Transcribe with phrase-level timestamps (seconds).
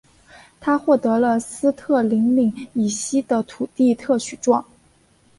[0.59, 4.65] 他获得了斯特林岭以西的土地特许状。